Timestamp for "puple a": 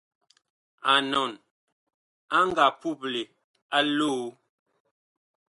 2.79-3.79